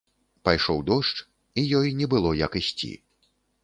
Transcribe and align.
Пайшоў 0.47 0.79
дождж, 0.87 1.21
і 1.63 1.67
ёй 1.83 1.95
не 2.03 2.11
было 2.17 2.37
як 2.45 2.61
ісці. 2.65 2.95